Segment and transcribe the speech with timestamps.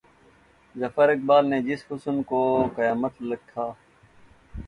[0.75, 2.41] ظفر اقبال نے جس حُسن کو
[2.75, 3.71] قامت لکھا